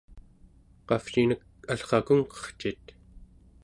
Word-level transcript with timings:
qavcinek 0.87 1.41
allrakungqercit? 1.71 2.85